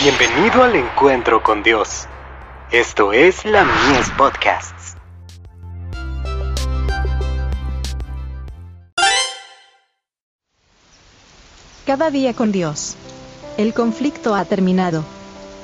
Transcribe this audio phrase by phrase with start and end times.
[0.00, 2.06] Bienvenido al encuentro con Dios.
[2.70, 4.94] Esto es la Mies Podcasts.
[11.84, 12.94] Cada día con Dios.
[13.56, 15.02] El conflicto ha terminado.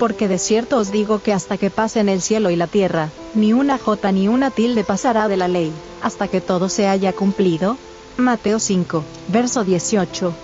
[0.01, 3.53] Porque de cierto os digo que hasta que pasen el cielo y la tierra, ni
[3.53, 5.73] una jota ni una tilde pasará de la ley,
[6.03, 7.77] hasta que todo se haya cumplido.
[8.17, 10.35] Mateo 5, verso 18.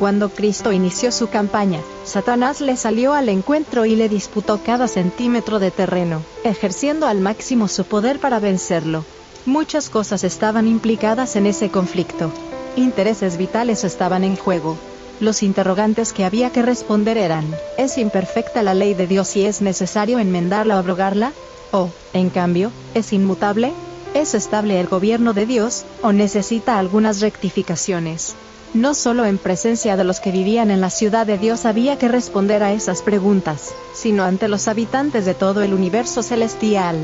[0.00, 5.58] Cuando Cristo inició su campaña, Satanás le salió al encuentro y le disputó cada centímetro
[5.58, 9.04] de terreno, ejerciendo al máximo su poder para vencerlo.
[9.44, 12.32] Muchas cosas estaban implicadas en ese conflicto.
[12.76, 14.78] Intereses vitales estaban en juego.
[15.20, 19.60] Los interrogantes que había que responder eran, ¿es imperfecta la ley de Dios y es
[19.60, 21.32] necesario enmendarla o abrogarla?
[21.72, 23.74] ¿O, en cambio, es inmutable?
[24.14, 28.34] ¿Es estable el gobierno de Dios, o necesita algunas rectificaciones?
[28.72, 32.06] No solo en presencia de los que vivían en la ciudad de Dios había que
[32.06, 36.96] responder a esas preguntas, sino ante los habitantes de todo el universo celestial.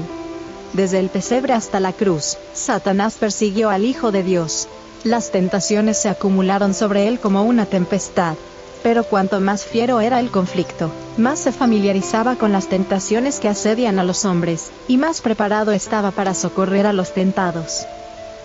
[0.75, 4.69] Desde el pesebre hasta la cruz, Satanás persiguió al Hijo de Dios.
[5.03, 8.36] Las tentaciones se acumularon sobre él como una tempestad.
[8.84, 13.98] Pero cuanto más fiero era el conflicto, más se familiarizaba con las tentaciones que asedian
[13.98, 17.86] a los hombres, y más preparado estaba para socorrer a los tentados.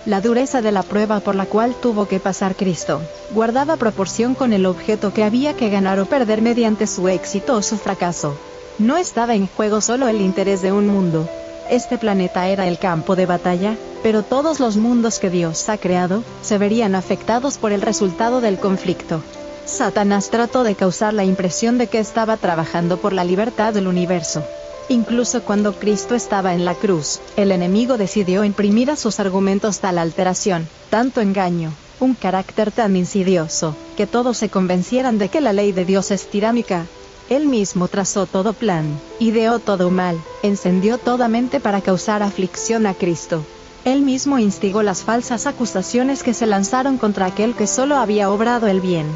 [0.04, 3.00] La dureza de la prueba por la cual tuvo que pasar Cristo,
[3.30, 7.62] guardaba proporción con el objeto que había que ganar o perder mediante su éxito o
[7.62, 8.36] su fracaso.
[8.80, 11.28] No estaba en juego solo el interés de un mundo.
[11.70, 16.24] Este planeta era el campo de batalla, pero todos los mundos que Dios ha creado,
[16.42, 19.22] se verían afectados por el resultado del conflicto.
[19.66, 24.42] Satanás trató de causar la impresión de que estaba trabajando por la libertad del universo.
[24.88, 29.98] Incluso cuando Cristo estaba en la cruz, el enemigo decidió imprimir a sus argumentos tal
[29.98, 35.72] alteración, tanto engaño, un carácter tan insidioso, que todos se convencieran de que la ley
[35.72, 36.86] de Dios es tiránica.
[37.30, 42.94] Él mismo trazó todo plan, ideó todo mal, encendió toda mente para causar aflicción a
[42.94, 43.44] Cristo.
[43.84, 48.66] Él mismo instigó las falsas acusaciones que se lanzaron contra aquel que solo había obrado
[48.66, 49.06] el bien.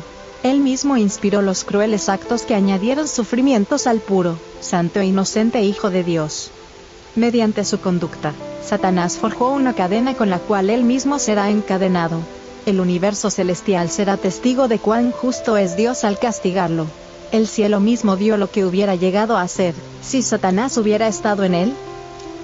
[0.43, 5.91] Él mismo inspiró los crueles actos que añadieron sufrimientos al puro, santo e inocente Hijo
[5.91, 6.51] de Dios.
[7.15, 12.21] Mediante su conducta, Satanás forjó una cadena con la cual él mismo será encadenado.
[12.67, 16.87] El universo celestial será testigo de cuán justo es Dios al castigarlo.
[17.33, 21.55] El cielo mismo vio lo que hubiera llegado a ser, si Satanás hubiera estado en
[21.55, 21.73] él,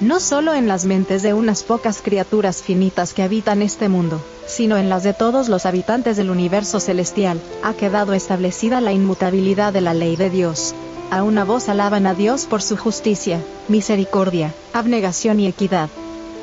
[0.00, 4.76] no solo en las mentes de unas pocas criaturas finitas que habitan este mundo, sino
[4.76, 9.80] en las de todos los habitantes del universo celestial, ha quedado establecida la inmutabilidad de
[9.80, 10.74] la ley de Dios.
[11.12, 15.90] A una voz alaban a Dios por su justicia, misericordia, abnegación y equidad.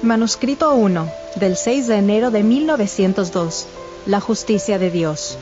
[0.03, 3.68] Manuscrito 1, del 6 de enero de 1902.
[4.06, 5.40] La justicia de Dios.